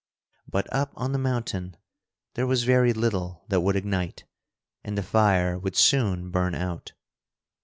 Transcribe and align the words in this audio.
But 0.49 0.65
up 0.73 0.93
on 0.95 1.11
the 1.11 1.19
mountain 1.19 1.77
there 2.33 2.47
was 2.47 2.63
very 2.63 2.91
little 2.91 3.43
that 3.49 3.61
would 3.61 3.75
ignite, 3.75 4.23
and 4.83 4.97
the 4.97 5.03
fire 5.03 5.59
would 5.59 5.75
soon 5.75 6.31
burn 6.31 6.55
out. 6.55 6.93